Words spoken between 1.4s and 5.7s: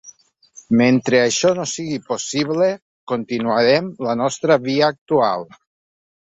no sigui possible, continuarem la nostra via actual.